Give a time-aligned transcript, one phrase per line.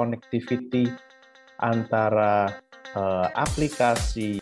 [0.00, 0.88] interconnectivity
[1.60, 2.56] antara
[2.96, 4.40] uh, aplikasi,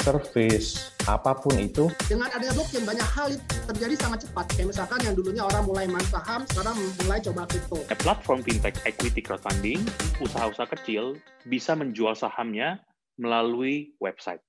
[0.00, 1.92] service, apa pun itu.
[2.08, 3.28] Dengan adanya blockchain banyak hal
[3.68, 4.48] terjadi sangat cepat.
[4.56, 7.84] Kayak misalkan yang dulunya orang mulai main saham, sekarang mulai coba kripto.
[8.00, 9.84] Platform fintech equity crowdfunding,
[10.24, 12.80] usaha-usaha kecil bisa menjual sahamnya
[13.20, 14.40] melalui website.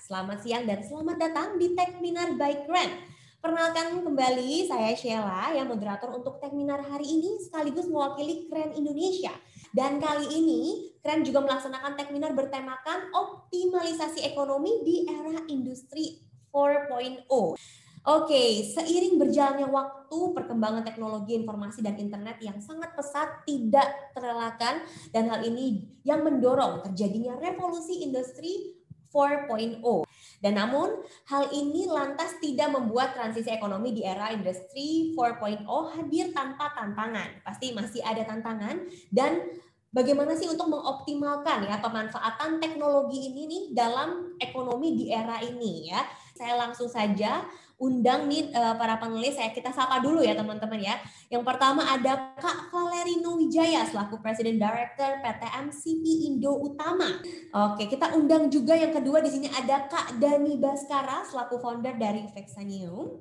[0.00, 2.94] Selamat siang dan selamat datang di Techminar by Grand.
[3.40, 9.32] Perkenalkan kembali, saya Sheila yang moderator untuk Techminar hari ini sekaligus mewakili Keren Indonesia.
[9.70, 16.20] Dan kali ini Keren juga melaksanakan Techminar bertemakan optimalisasi ekonomi di era industri
[16.52, 17.24] 4.0.
[18.00, 25.28] Oke, seiring berjalannya waktu, perkembangan teknologi informasi dan internet yang sangat pesat tidak terelakkan dan
[25.28, 28.76] hal ini yang mendorong terjadinya revolusi industri
[29.12, 29.84] 4.0.
[30.40, 36.72] Dan namun hal ini lantas tidak membuat transisi ekonomi di era industri 4.0 hadir tanpa
[36.72, 37.44] tantangan.
[37.44, 39.52] Pasti masih ada tantangan dan
[39.92, 46.00] bagaimana sih untuk mengoptimalkan ya pemanfaatan teknologi ini nih dalam ekonomi di era ini ya.
[46.32, 47.44] Saya langsung saja
[47.80, 51.00] undang nih uh, para panelis saya kita sapa dulu ya teman-teman ya.
[51.32, 57.08] Yang pertama ada Kak Valerino Wijaya selaku Presiden Director PT MCP Indo Utama.
[57.72, 62.28] Oke, kita undang juga yang kedua di sini ada Kak Dani Baskara selaku founder dari
[62.28, 63.16] Vexanium.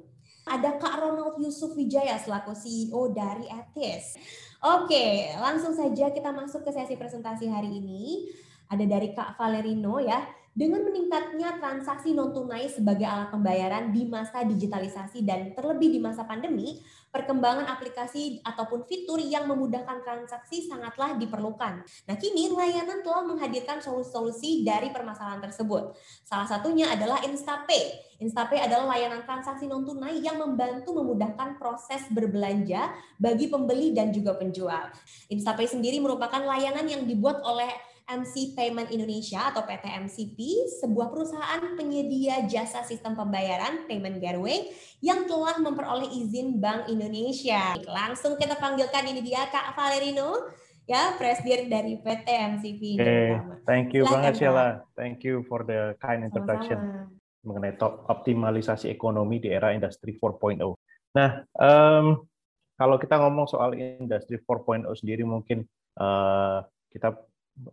[0.50, 4.20] Ada Kak Ronald Yusuf Wijaya selaku CEO dari Etis.
[4.60, 8.28] Oke, langsung saja kita masuk ke sesi presentasi hari ini.
[8.68, 10.20] Ada dari Kak Valerino ya.
[10.60, 16.28] Dengan meningkatnya transaksi non tunai sebagai alat pembayaran di masa digitalisasi dan terlebih di masa
[16.28, 16.84] pandemi,
[17.16, 21.80] perkembangan aplikasi ataupun fitur yang memudahkan transaksi sangatlah diperlukan.
[21.80, 25.96] Nah, kini layanan telah menghadirkan solusi-solusi dari permasalahan tersebut.
[26.28, 28.20] Salah satunya adalah InstaPay.
[28.20, 34.36] InstaPay adalah layanan transaksi non tunai yang membantu memudahkan proses berbelanja bagi pembeli dan juga
[34.36, 34.92] penjual.
[35.32, 37.72] InstaPay sendiri merupakan layanan yang dibuat oleh
[38.10, 40.38] MC Payment Indonesia atau PT MCP,
[40.82, 47.78] sebuah perusahaan penyedia jasa sistem pembayaran payment gateway yang telah memperoleh izin Bank Indonesia.
[47.86, 50.50] Langsung kita panggilkan ini dia Kak Valerino,
[50.90, 52.82] ya Presiden dari PT MCP.
[52.98, 53.30] Okay.
[53.70, 54.68] Thank you Silahkan, banget Sheila.
[54.98, 57.46] Thank you for the kind introduction Sama-sama.
[57.46, 60.66] mengenai top optimalisasi ekonomi di era industri 4.0.
[61.14, 62.26] Nah, um,
[62.74, 65.62] kalau kita ngomong soal industri 4.0 sendiri mungkin
[66.02, 67.14] uh, kita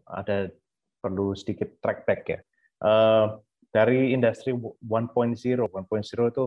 [0.06, 0.50] ada
[1.00, 2.40] perlu sedikit track back ya.
[2.82, 3.40] Uh,
[3.72, 6.44] dari industri 1.0, 1.0 itu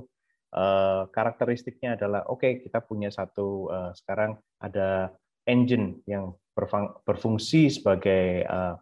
[0.54, 5.14] uh, karakteristiknya adalah oke okay, kita punya satu uh, sekarang ada
[5.46, 6.34] engine yang
[7.06, 8.76] berfungsi sebagai uh,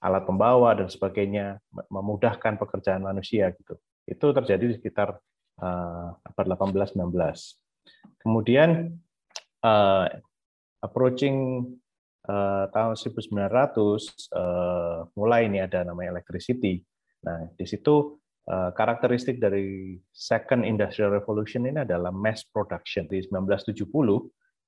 [0.00, 1.60] alat pembawa dan sebagainya
[1.92, 3.76] memudahkan pekerjaan manusia gitu.
[4.08, 5.20] Itu terjadi di sekitar
[5.60, 7.14] uh, abad 18 19.
[8.20, 8.96] Kemudian
[9.62, 10.06] uh,
[10.80, 11.68] approaching
[12.28, 13.32] uh, tahun 1900
[14.36, 16.82] uh, mulai ini ada namanya electricity.
[17.24, 18.20] Nah, di situ
[18.50, 23.08] uh, karakteristik dari second industrial revolution ini adalah mass production.
[23.08, 23.86] Di 1970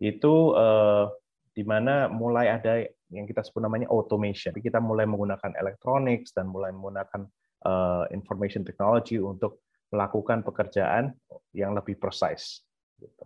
[0.03, 1.07] itu uh,
[1.53, 2.81] di mana mulai ada
[3.12, 4.57] yang kita sebut namanya automation.
[4.57, 7.29] Kita mulai menggunakan electronics dan mulai menggunakan
[7.69, 9.61] uh, information technology untuk
[9.93, 11.12] melakukan pekerjaan
[11.53, 12.65] yang lebih precise.
[12.97, 13.25] Gitu.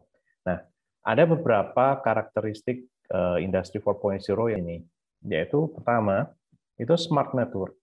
[0.50, 0.58] Nah,
[1.06, 4.22] ada beberapa karakteristik uh, industri 4.0
[4.56, 4.82] ini
[5.26, 6.30] yaitu pertama
[6.76, 7.74] itu smart network.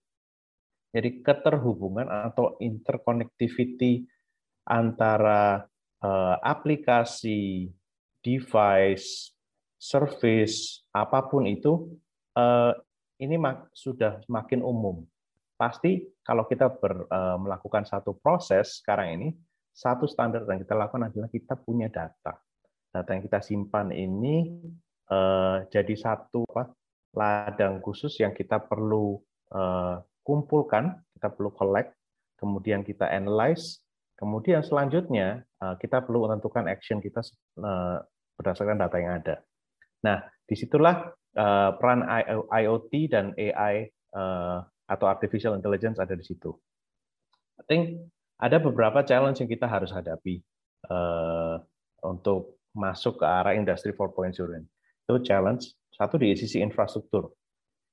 [0.94, 4.06] Jadi keterhubungan atau interconnectivity
[4.69, 5.66] antara
[6.06, 7.73] uh, aplikasi,
[8.22, 9.34] device,
[9.81, 11.97] service, apa pun itu
[12.38, 12.72] uh,
[13.17, 15.01] ini mak sudah semakin umum.
[15.57, 19.28] Pasti kalau kita ber, uh, melakukan satu proses sekarang ini,
[19.73, 22.38] satu standar yang kita lakukan adalah kita punya data.
[22.94, 24.61] Data yang kita simpan ini
[25.09, 26.72] uh, jadi satu apa,
[27.14, 29.19] ladang khusus yang kita perlu
[29.52, 31.94] uh, kumpulkan, kita perlu collect,
[32.40, 33.84] kemudian kita analyze,
[34.16, 37.22] kemudian selanjutnya uh, kita perlu menentukan action kita
[37.59, 38.00] uh,
[38.40, 39.35] berdasarkan data yang ada.
[40.03, 42.03] Nah, di situlah uh, peran
[42.52, 44.59] IoT dan AI uh,
[44.90, 46.52] atau artificial intelligence ada di situ.
[47.59, 47.84] I think
[48.41, 50.44] ada beberapa challenge yang kita harus hadapi
[50.91, 51.61] uh,
[52.03, 54.34] untuk masuk ke arah industri 4.0
[55.03, 57.29] itu challenge satu di sisi infrastruktur.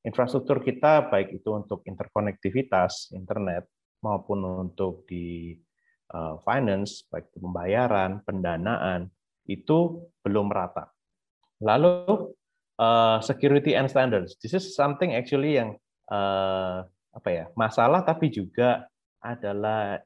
[0.07, 3.69] Infrastruktur kita baik itu untuk interkonektivitas internet
[4.01, 5.53] maupun untuk di
[6.17, 9.13] uh, finance baik itu pembayaran, pendanaan
[9.45, 10.89] itu belum merata.
[11.61, 12.33] Lalu
[12.81, 14.41] uh, security and standards.
[14.41, 15.77] This is something actually yang
[16.09, 18.87] uh, apa ya masalah tapi juga
[19.21, 20.01] adalah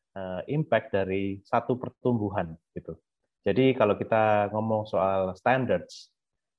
[0.50, 2.98] impact dari satu pertumbuhan gitu.
[3.46, 6.13] Jadi kalau kita ngomong soal standards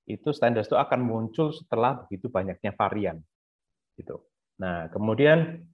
[0.05, 3.17] itu standar itu akan muncul setelah begitu banyaknya varian.
[3.97, 4.21] Gitu.
[4.61, 5.65] Nah, kemudian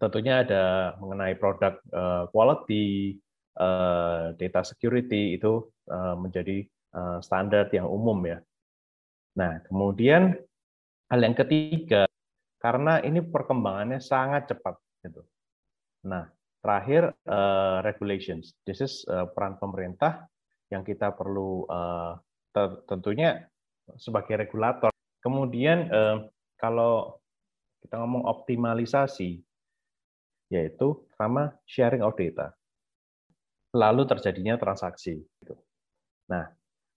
[0.00, 3.16] tentunya ada mengenai produk uh, quality,
[3.60, 6.64] uh, data security itu uh, menjadi
[7.20, 8.40] standar yang umum ya.
[9.36, 10.32] Nah, kemudian
[11.12, 12.08] hal yang ketiga,
[12.56, 14.80] karena ini perkembangannya sangat cepat.
[15.04, 15.20] Gitu.
[16.08, 16.24] Nah,
[16.64, 17.12] terakhir
[17.84, 18.56] regulations.
[18.64, 19.04] This is
[19.36, 20.24] peran pemerintah
[20.72, 21.68] yang kita perlu
[22.88, 23.44] tentunya
[23.94, 24.90] sebagai regulator.
[25.22, 26.26] Kemudian uh,
[26.58, 27.22] kalau
[27.86, 29.38] kita ngomong optimalisasi,
[30.50, 32.54] yaitu sama sharing of data.
[33.74, 35.22] Lalu terjadinya transaksi.
[35.22, 35.54] Gitu.
[36.30, 36.50] Nah,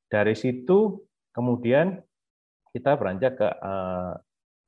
[0.09, 2.01] dari situ kemudian
[2.73, 4.13] kita beranjak ke uh,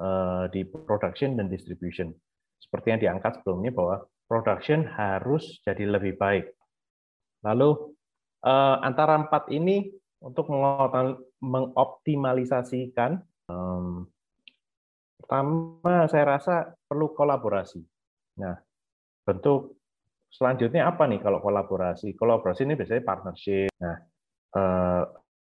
[0.01, 2.13] uh, di production dan distribution.
[2.61, 6.49] Seperti yang diangkat sebelumnya bahwa production harus jadi lebih baik.
[7.45, 7.93] Lalu
[8.45, 9.89] uh, antara empat ini
[10.21, 10.53] untuk
[11.41, 13.17] mengoptimalisasikan,
[13.49, 14.05] um,
[15.17, 17.81] pertama saya rasa perlu kolaborasi.
[18.37, 18.53] Nah,
[19.25, 19.81] bentuk
[20.29, 22.13] selanjutnya apa nih kalau kolaborasi?
[22.13, 23.73] Kolaborasi ini biasanya partnership.
[23.81, 23.97] Nah,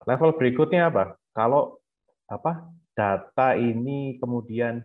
[0.07, 1.19] level berikutnya apa?
[1.35, 1.83] Kalau
[2.29, 4.79] apa data ini kemudian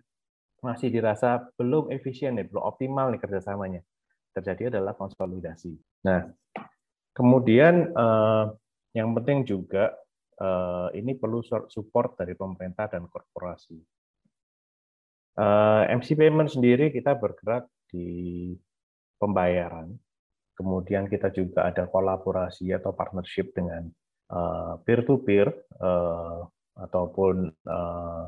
[0.65, 3.85] masih dirasa belum efisien nih, belum optimal nih kerjasamanya.
[4.35, 5.77] Terjadi adalah konsolidasi.
[6.09, 6.27] Nah,
[7.15, 8.45] kemudian eh,
[8.95, 9.93] yang penting juga
[10.39, 13.79] eh, ini perlu support dari pemerintah dan korporasi.
[15.35, 18.55] Eh, MC Payment sendiri kita bergerak di
[19.19, 19.91] pembayaran.
[20.55, 23.91] Kemudian kita juga ada kolaborasi atau partnership dengan
[24.87, 25.51] peer-to-peer
[26.75, 28.25] ataupun uh,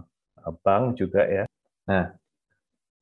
[0.63, 1.45] bank juga ya.
[1.91, 2.15] Nah,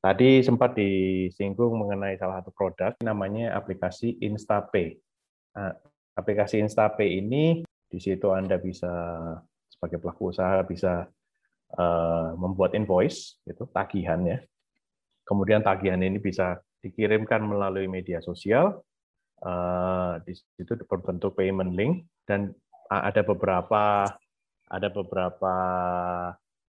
[0.01, 4.97] tadi sempat disinggung mengenai salah satu produk namanya aplikasi InstaPay.
[6.15, 8.91] Aplikasi InstaPay ini di situ Anda bisa
[9.67, 11.11] sebagai pelaku usaha bisa
[11.75, 14.39] uh, membuat invoice itu tagihan ya.
[15.27, 18.79] Kemudian tagihan ini bisa dikirimkan melalui media sosial.
[19.43, 22.55] Uh, di situ berbentuk payment link dan
[22.87, 24.07] ada beberapa
[24.69, 25.55] ada beberapa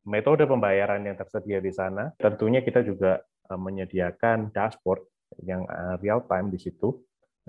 [0.06, 2.14] metode pembayaran yang tersedia di sana.
[2.16, 5.02] Tentunya kita juga eh, menyediakan dashboard
[5.42, 6.94] yang eh, real time di situ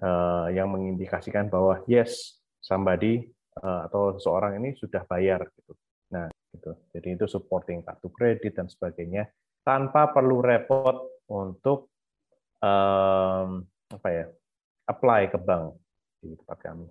[0.02, 3.26] eh, yang mengindikasikan bahwa yes somebody
[3.58, 5.74] atau seseorang ini sudah bayar gitu.
[6.14, 6.78] Nah, gitu.
[6.94, 9.26] Jadi itu supporting kartu kredit dan sebagainya
[9.66, 11.90] tanpa perlu repot untuk
[12.62, 14.26] um, apa ya
[14.86, 15.74] apply ke bank
[16.22, 16.86] di tempat kami.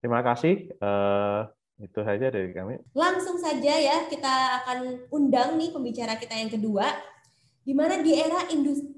[0.00, 0.72] Terima kasih.
[1.76, 2.80] Itu saja dari kami.
[2.96, 6.88] Langsung saja ya kita akan undang nih pembicara kita yang kedua.
[7.66, 8.48] Di mana di era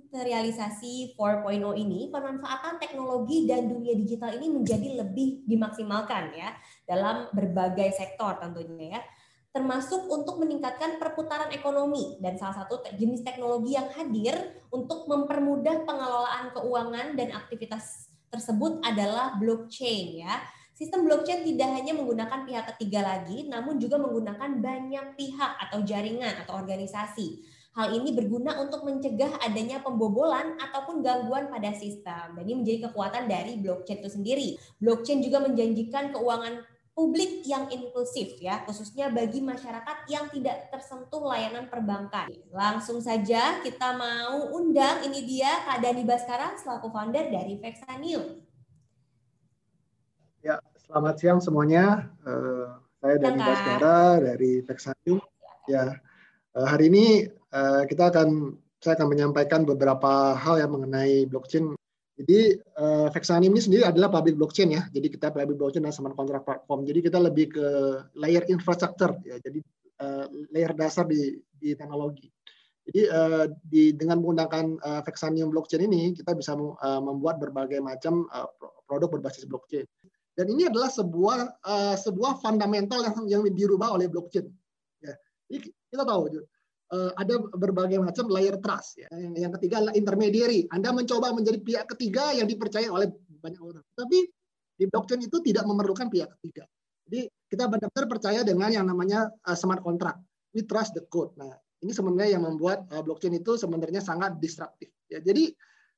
[0.08, 6.56] industrialisasi 4.0 ini pemanfaatan teknologi dan dunia digital ini menjadi lebih dimaksimalkan ya
[6.88, 9.00] dalam berbagai sektor tentunya ya
[9.52, 14.32] termasuk untuk meningkatkan perputaran ekonomi dan salah satu jenis teknologi yang hadir
[14.72, 20.40] untuk mempermudah pengelolaan keuangan dan aktivitas tersebut adalah blockchain ya
[20.78, 26.38] Sistem blockchain tidak hanya menggunakan pihak ketiga lagi, namun juga menggunakan banyak pihak atau jaringan
[26.46, 27.42] atau organisasi.
[27.78, 32.34] Hal ini berguna untuk mencegah adanya pembobolan ataupun gangguan pada sistem.
[32.34, 34.48] Dan ini menjadi kekuatan dari blockchain itu sendiri.
[34.82, 36.66] Blockchain juga menjanjikan keuangan
[36.98, 42.26] publik yang inklusif ya, khususnya bagi masyarakat yang tidak tersentuh layanan perbankan.
[42.50, 48.42] Langsung saja kita mau undang ini dia Kak Dani Baskara selaku founder dari Vexanil.
[50.42, 52.10] Ya, selamat siang semuanya.
[52.26, 55.22] Uh, saya Dani Baskara dari Texanium.
[55.70, 56.02] Ya,
[56.58, 61.74] uh, hari ini uh, kita akan saya akan menyampaikan beberapa hal yang mengenai blockchain.
[62.18, 64.82] Jadi uh, Vexanium ini sendiri adalah public blockchain ya.
[64.90, 66.82] Jadi kita public blockchain dan smart contract platform.
[66.82, 67.66] Jadi kita lebih ke
[68.18, 69.38] layer infrastructure ya.
[69.38, 69.62] Jadi
[70.02, 72.26] uh, layer dasar di di teknologi.
[72.88, 78.26] Jadi uh, di dengan menggunakan uh, Vexanium blockchain ini kita bisa uh, membuat berbagai macam
[78.34, 78.50] uh,
[78.90, 79.86] produk berbasis blockchain.
[80.38, 84.46] Dan ini adalah sebuah uh, sebuah fundamental yang yang dirubah oleh blockchain.
[85.02, 85.14] Ya.
[85.50, 86.30] Jadi kita tahu
[86.92, 88.96] ada berbagai macam layer trust.
[88.96, 89.08] Ya.
[89.12, 90.64] Yang, ketiga adalah intermediary.
[90.72, 93.12] Anda mencoba menjadi pihak ketiga yang dipercaya oleh
[93.44, 93.84] banyak orang.
[93.92, 94.24] Tapi
[94.78, 96.64] di blockchain itu tidak memerlukan pihak ketiga.
[97.08, 100.20] Jadi kita benar-benar percaya dengan yang namanya uh, smart contract.
[100.52, 101.34] We trust the code.
[101.40, 104.92] Nah, ini sebenarnya yang membuat uh, blockchain itu sebenarnya sangat disruptif.
[105.08, 105.50] Ya, jadi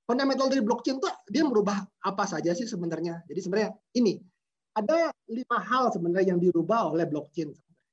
[0.06, 3.26] fundamental dari blockchain itu dia merubah apa saja sih sebenarnya.
[3.26, 4.23] Jadi sebenarnya ini
[4.70, 7.50] ada lima hal sebenarnya yang dirubah oleh blockchain.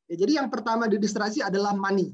[0.08, 2.14] Ya, jadi yang pertama didistrasi adalah money.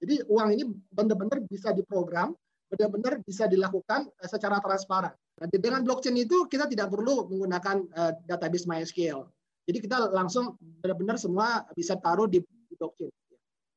[0.00, 2.34] Jadi uang ini benar-benar bisa diprogram,
[2.68, 5.14] benar-benar bisa dilakukan eh, secara transparan.
[5.36, 9.20] Nah, dengan blockchain itu kita tidak perlu menggunakan uh, database MySQL.
[9.68, 12.40] Jadi kita langsung benar-benar semua bisa taruh di
[12.72, 13.12] blockchain.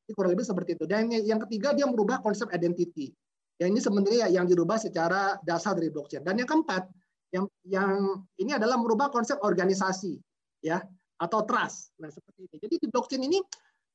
[0.08, 0.86] Ini kurang lebih seperti itu.
[0.88, 3.12] Dan yang ketiga dia merubah konsep identity.
[3.60, 6.24] Ya ini sebenarnya yang dirubah secara dasar dari blockchain.
[6.24, 6.88] Dan yang keempat,
[7.36, 10.16] yang yang ini adalah merubah konsep organisasi,
[10.64, 10.80] ya
[11.20, 11.92] atau trust.
[12.00, 12.56] Nah seperti ini.
[12.56, 13.44] Jadi di blockchain ini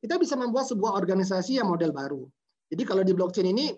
[0.04, 2.28] kita bisa membuat sebuah organisasi yang model baru.
[2.68, 3.72] Jadi kalau di blockchain ini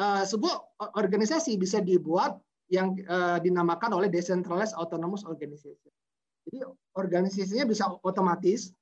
[0.00, 2.40] uh, sebuah organisasi bisa dibuat
[2.72, 5.92] yang uh, dinamakan oleh decentralized autonomous organization.
[6.48, 6.64] Jadi
[6.96, 8.72] organisasinya bisa otomatis,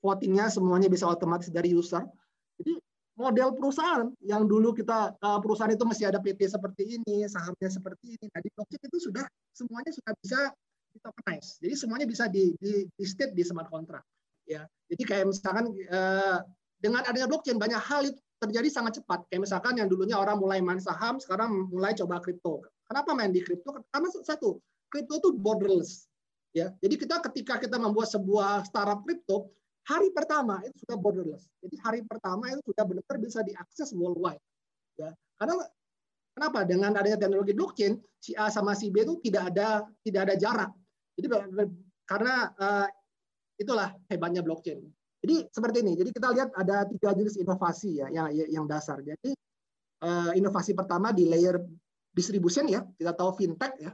[0.00, 2.06] votingnya semuanya bisa otomatis dari user.
[2.56, 2.80] Jadi
[3.18, 8.14] model perusahaan yang dulu kita eh, perusahaan itu masih ada PT seperti ini, sahamnya seperti
[8.14, 8.30] ini.
[8.30, 10.38] Nah di blockchain itu sudah semuanya sudah bisa
[10.94, 11.58] di tokenize.
[11.58, 14.06] Jadi semuanya bisa di, di, di state di smart contract.
[14.44, 16.38] Ya, jadi kayak misalkan eh,
[16.76, 19.24] dengan adanya blockchain banyak hal itu terjadi sangat cepat.
[19.32, 22.60] Kayak misalkan yang dulunya orang mulai main saham, sekarang mulai coba kripto.
[22.84, 23.72] Kenapa main di kripto?
[23.88, 24.60] Karena satu,
[24.92, 26.04] kripto itu borderless.
[26.54, 29.50] Ya, jadi kita ketika kita membuat sebuah startup kripto,
[29.88, 31.48] hari pertama itu sudah borderless.
[31.64, 34.38] Jadi hari pertama itu sudah benar-benar bisa diakses worldwide.
[35.00, 35.10] Ya,
[35.40, 35.66] karena
[36.36, 36.62] kenapa?
[36.62, 40.70] Dengan adanya teknologi blockchain, si A sama si B itu tidak ada tidak ada jarak.
[41.18, 41.26] Jadi
[42.04, 42.86] karena uh,
[43.58, 44.82] itulah hebatnya blockchain.
[45.24, 45.92] Jadi seperti ini.
[45.96, 49.00] Jadi kita lihat ada tiga jenis inovasi ya yang yang dasar.
[49.00, 49.32] Jadi
[50.04, 51.56] uh, inovasi pertama di layer
[52.12, 52.84] distribution ya.
[52.84, 53.92] Kita tahu fintech ya.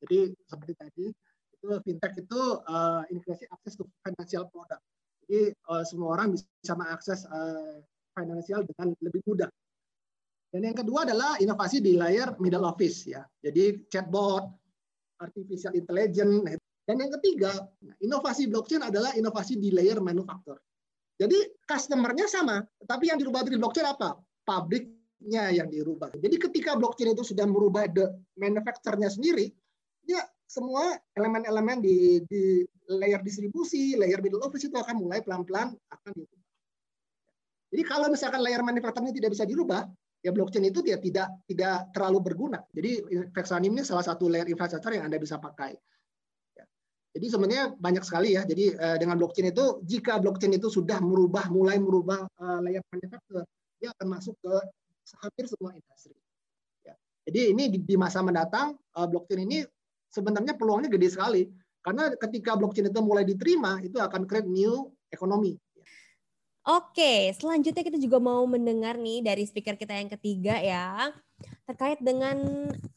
[0.00, 1.06] Jadi seperti tadi
[1.52, 4.80] itu fintech itu uh, integrasi akses to financial product.
[5.28, 7.78] Jadi uh, semua orang bisa mengakses uh,
[8.16, 9.52] financial dengan lebih mudah.
[10.52, 13.24] Dan yang kedua adalah inovasi di layer middle office ya.
[13.40, 14.44] Jadi chatbot,
[15.20, 16.60] artificial intelligence.
[16.82, 17.52] Dan yang ketiga,
[18.02, 20.58] inovasi blockchain adalah inovasi di layer manufaktur.
[21.14, 24.18] Jadi customer-nya sama, tapi yang dirubah di blockchain apa?
[24.42, 26.10] Pabriknya yang dirubah.
[26.18, 29.54] Jadi ketika blockchain itu sudah merubah the manufacturer-nya sendiri,
[30.02, 36.10] ya semua elemen-elemen di, di layer distribusi, layer middle office itu akan mulai pelan-pelan akan
[36.10, 36.40] dirubah.
[37.72, 39.86] Jadi kalau misalkan layer manufacturing tidak bisa dirubah,
[40.20, 42.60] ya blockchain itu tidak tidak tidak terlalu berguna.
[42.74, 43.00] Jadi
[43.32, 45.72] Vexanim ini salah satu layer infrastruktur yang Anda bisa pakai.
[47.12, 48.42] Jadi sebenarnya banyak sekali ya.
[48.48, 53.44] Jadi eh, dengan blockchain itu, jika blockchain itu sudah merubah, mulai merubah uh, layer manufacturer,
[53.76, 54.54] dia akan masuk ke
[55.20, 56.16] hampir semua industri.
[56.80, 56.96] Ya.
[57.28, 59.60] Jadi ini di, di masa mendatang, uh, blockchain ini
[60.08, 61.42] sebenarnya peluangnya gede sekali.
[61.84, 65.58] Karena ketika blockchain itu mulai diterima, itu akan create new ekonomi.
[66.62, 71.10] Oke, selanjutnya kita juga mau mendengar nih dari speaker kita yang ketiga ya,
[71.66, 72.36] terkait dengan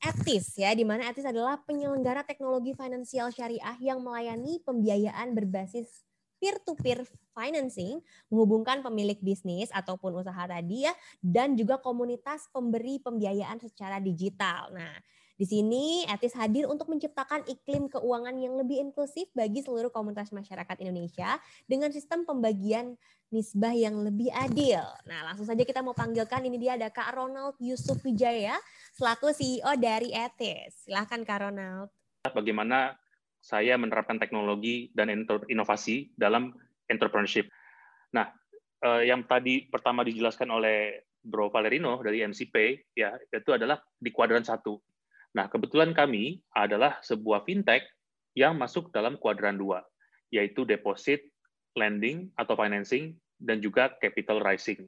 [0.01, 6.05] Etis ya, di mana Etis adalah penyelenggara teknologi finansial syariah yang melayani pembiayaan berbasis
[6.39, 13.97] peer-to-peer financing, menghubungkan pemilik bisnis ataupun usaha tadi ya, dan juga komunitas pemberi pembiayaan secara
[14.03, 14.69] digital.
[14.75, 14.93] Nah,
[15.35, 20.79] di sini Etis hadir untuk menciptakan iklim keuangan yang lebih inklusif bagi seluruh komunitas masyarakat
[20.79, 21.35] Indonesia
[21.67, 22.95] dengan sistem pembagian
[23.35, 24.79] nisbah yang lebih adil.
[25.03, 28.55] Nah, langsung saja kita mau panggilkan ini dia ada Kak Ronald Yusuf Wijaya
[28.95, 30.87] selaku CEO dari Etis.
[30.87, 31.91] Silahkan Kak Ronald.
[32.31, 32.95] Bagaimana
[33.43, 35.11] saya menerapkan teknologi dan
[35.51, 36.55] inovasi dalam
[36.87, 37.51] entrepreneurship.
[38.15, 38.31] Nah,
[38.87, 42.55] eh, yang tadi pertama dijelaskan oleh Bro Valerino dari MCP
[42.95, 44.77] ya itu adalah di kuadran satu
[45.35, 47.83] Nah, kebetulan kami adalah sebuah fintech
[48.39, 49.83] yang masuk dalam kuadran dua,
[50.31, 51.27] yaitu deposit,
[51.75, 54.87] lending atau financing, dan juga capital rising.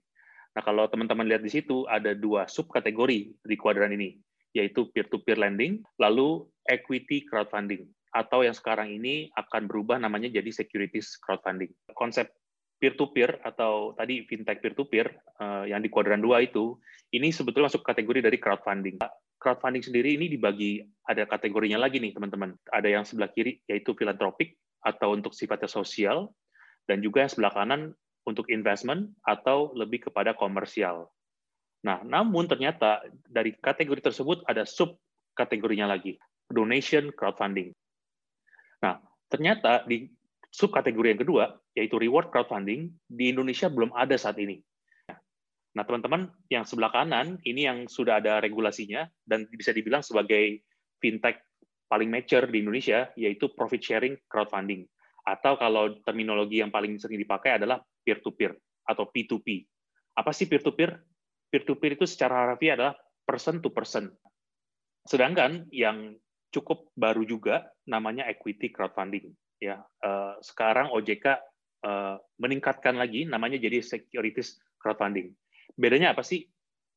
[0.55, 4.15] Nah, kalau teman-teman lihat di situ ada dua subkategori di kuadran ini,
[4.55, 7.83] yaitu peer-to-peer lending, lalu equity crowdfunding,
[8.15, 11.75] atau yang sekarang ini akan berubah namanya jadi securities crowdfunding.
[11.91, 12.31] Konsep
[12.79, 16.79] peer-to-peer atau tadi fintech peer-to-peer eh, yang di kuadran dua itu,
[17.11, 18.95] ini sebetulnya masuk kategori dari crowdfunding
[19.37, 22.57] crowdfunding sendiri ini dibagi ada kategorinya lagi nih teman-teman.
[22.73, 26.29] Ada yang sebelah kiri yaitu filantropik atau untuk sifatnya sosial
[26.89, 27.81] dan juga yang sebelah kanan
[28.27, 31.07] untuk investment atau lebih kepada komersial.
[31.87, 34.99] Nah, namun ternyata dari kategori tersebut ada sub
[35.37, 36.19] kategorinya lagi,
[36.51, 37.71] donation crowdfunding.
[38.83, 38.99] Nah,
[39.31, 40.11] ternyata di
[40.51, 41.45] sub kategori yang kedua
[41.77, 44.59] yaitu reward crowdfunding di Indonesia belum ada saat ini.
[45.75, 50.63] Nah, teman-teman yang sebelah kanan ini yang sudah ada regulasinya dan bisa dibilang sebagai
[50.97, 51.43] fintech
[51.87, 54.83] paling mature di Indonesia yaitu profit sharing crowdfunding
[55.27, 58.55] atau kalau terminologi yang paling sering dipakai adalah peer to peer
[58.87, 59.67] atau P2P.
[60.15, 60.95] Apa sih peer to peer?
[61.51, 62.95] Peer to peer itu secara harfiah adalah
[63.27, 64.07] person to person.
[65.03, 66.15] Sedangkan yang
[66.51, 69.83] cukup baru juga namanya equity crowdfunding ya.
[69.83, 71.25] Eh, sekarang OJK
[71.83, 75.35] eh, meningkatkan lagi namanya jadi securities crowdfunding.
[75.75, 76.47] Bedanya apa sih?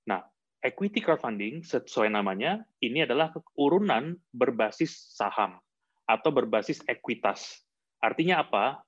[0.06, 0.22] Nah,
[0.60, 5.58] equity crowdfunding sesuai namanya ini adalah urunan berbasis saham
[6.06, 7.64] atau berbasis ekuitas
[8.00, 8.80] Artinya apa?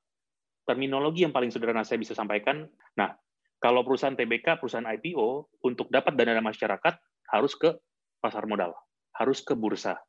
[0.64, 2.64] Terminologi yang paling sederhana saya bisa sampaikan.
[2.96, 3.12] Nah,
[3.60, 6.94] kalau perusahaan TBK, perusahaan IPO, untuk dapat dana dari masyarakat
[7.30, 7.76] harus ke
[8.18, 8.72] pasar modal,
[9.14, 10.00] harus ke bursa.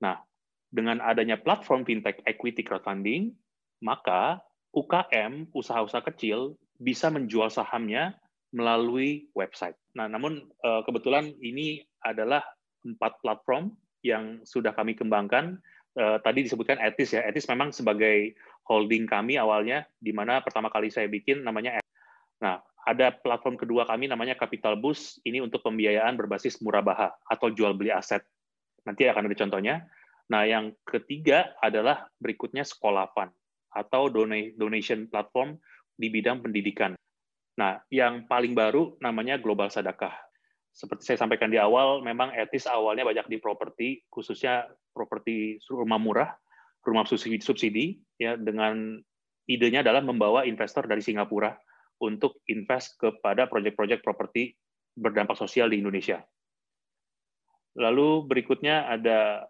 [0.00, 0.24] Nah,
[0.72, 3.36] dengan adanya platform fintech equity crowdfunding,
[3.84, 4.40] maka
[4.72, 8.16] UKM, usaha-usaha kecil, bisa menjual sahamnya
[8.56, 9.76] melalui website.
[9.92, 12.40] Nah, namun eh, kebetulan ini adalah
[12.88, 15.60] empat platform yang sudah kami kembangkan.
[15.92, 17.20] Eh, tadi disebutkan Etis ya.
[17.28, 18.32] Etis memang sebagai
[18.64, 21.92] holding kami awalnya, di mana pertama kali saya bikin namanya Etis.
[22.40, 25.20] Nah, ada platform kedua kami namanya Capital Boost.
[25.28, 28.24] Ini untuk pembiayaan berbasis murabaha atau jual beli aset.
[28.88, 29.74] Nanti akan ada contohnya.
[30.32, 33.34] Nah, yang ketiga adalah berikutnya Sekolah Fund
[33.76, 35.60] atau donation platform
[35.92, 36.96] di bidang pendidikan.
[37.56, 40.12] Nah, yang paling baru namanya Global Sadakah.
[40.76, 46.36] Seperti saya sampaikan di awal, memang etis awalnya banyak di properti, khususnya properti rumah murah,
[46.84, 49.00] rumah subsidi, ya dengan
[49.48, 51.56] idenya adalah membawa investor dari Singapura
[52.04, 54.52] untuk invest kepada proyek-proyek properti
[54.92, 56.20] berdampak sosial di Indonesia.
[57.76, 59.48] Lalu berikutnya ada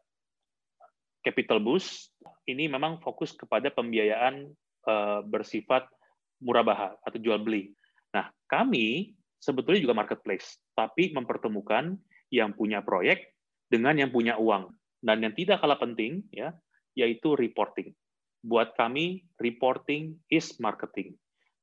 [1.26, 2.14] Capital Boost.
[2.46, 4.46] Ini memang fokus kepada pembiayaan
[4.86, 5.90] uh, bersifat
[6.38, 7.74] murabaha atau jual beli.
[8.16, 12.00] Nah, kami sebetulnya juga marketplace, tapi mempertemukan
[12.32, 13.36] yang punya proyek
[13.68, 14.72] dengan yang punya uang.
[15.04, 16.56] Dan yang tidak kalah penting ya,
[16.96, 17.92] yaitu reporting.
[18.40, 21.12] Buat kami reporting is marketing.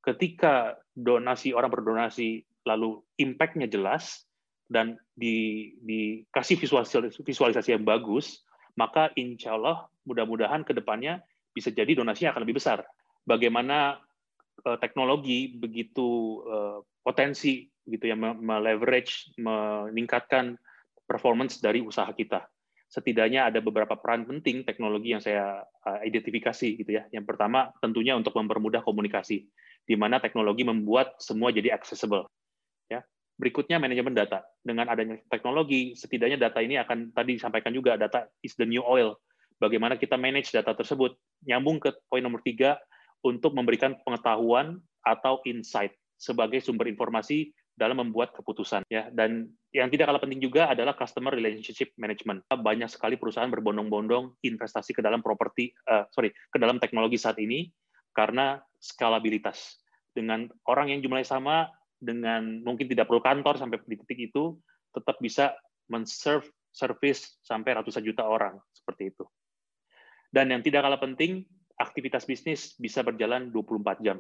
[0.06, 4.30] Ketika donasi orang berdonasi lalu impact-nya jelas
[4.70, 8.46] dan di, dikasih visualisasi, visualisasi yang bagus,
[8.78, 11.24] maka insya Allah mudah-mudahan ke depannya
[11.56, 12.84] bisa jadi donasinya akan lebih besar.
[13.24, 14.00] Bagaimana
[14.68, 20.56] uh, teknologi begitu uh, potensi gitu ya meleverage meningkatkan
[21.04, 22.48] performance dari usaha kita.
[22.88, 27.04] Setidaknya ada beberapa peran penting teknologi yang saya uh, identifikasi gitu ya.
[27.12, 29.50] Yang pertama tentunya untuk mempermudah komunikasi
[29.84, 32.30] di mana teknologi membuat semua jadi accessible.
[32.88, 33.04] Ya.
[33.36, 34.46] Berikutnya manajemen data.
[34.64, 39.20] Dengan adanya teknologi, setidaknya data ini akan tadi disampaikan juga data is the new oil.
[39.60, 41.18] Bagaimana kita manage data tersebut.
[41.44, 42.80] Nyambung ke poin nomor tiga
[43.24, 49.10] untuk memberikan pengetahuan atau insight sebagai sumber informasi dalam membuat keputusan ya.
[49.10, 52.46] Dan yang tidak kalah penting juga adalah customer relationship management.
[52.48, 57.74] Banyak sekali perusahaan berbondong-bondong investasi ke dalam properti uh, sorry ke dalam teknologi saat ini
[58.14, 59.82] karena skalabilitas.
[60.14, 61.66] Dengan orang yang jumlahnya sama
[61.98, 64.54] dengan mungkin tidak perlu kantor sampai di titik itu
[64.94, 65.58] tetap bisa
[65.90, 69.26] men-serve service sampai ratusan juta orang seperti itu.
[70.30, 71.46] Dan yang tidak kalah penting,
[71.78, 74.18] aktivitas bisnis bisa berjalan 24 jam.